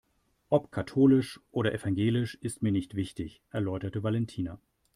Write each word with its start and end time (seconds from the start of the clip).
Ob 0.49 0.71
katholisch 0.71 1.39
oder 1.51 1.75
evangelisch 1.75 2.33
ist 2.41 2.63
mir 2.63 2.71
nicht 2.71 2.95
wichtig, 2.95 3.43
erläuterte 3.51 4.01
Valentina. 4.01 4.59